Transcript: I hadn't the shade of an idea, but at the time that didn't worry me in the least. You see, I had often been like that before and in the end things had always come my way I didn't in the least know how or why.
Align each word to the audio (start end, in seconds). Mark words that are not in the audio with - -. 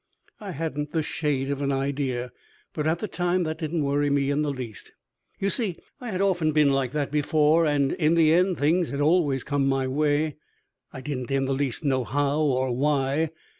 I 0.39 0.53
hadn't 0.53 0.93
the 0.93 1.03
shade 1.03 1.51
of 1.51 1.61
an 1.61 1.71
idea, 1.71 2.31
but 2.73 2.87
at 2.87 2.97
the 2.97 3.07
time 3.07 3.43
that 3.43 3.59
didn't 3.59 3.83
worry 3.83 4.09
me 4.09 4.31
in 4.31 4.41
the 4.41 4.49
least. 4.49 4.93
You 5.37 5.51
see, 5.51 5.77
I 5.99 6.09
had 6.09 6.21
often 6.23 6.53
been 6.53 6.71
like 6.71 6.91
that 6.93 7.11
before 7.11 7.67
and 7.67 7.91
in 7.91 8.15
the 8.15 8.33
end 8.33 8.57
things 8.57 8.89
had 8.89 8.99
always 9.01 9.43
come 9.43 9.67
my 9.67 9.87
way 9.87 10.37
I 10.91 11.01
didn't 11.01 11.29
in 11.29 11.45
the 11.45 11.53
least 11.53 11.85
know 11.85 12.03
how 12.03 12.39
or 12.39 12.71
why. 12.75 13.29